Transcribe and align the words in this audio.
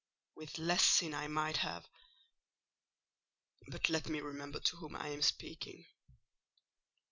With 0.33 0.57
less 0.57 0.83
sin 0.83 1.13
I 1.13 1.27
might 1.27 1.57
have—But 3.67 3.87
let 3.87 4.09
me 4.09 4.19
remember 4.19 4.59
to 4.59 4.77
whom 4.77 4.95
I 4.95 5.09
am 5.09 5.21
speaking. 5.21 5.85